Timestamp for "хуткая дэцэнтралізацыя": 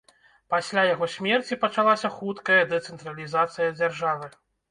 2.15-3.69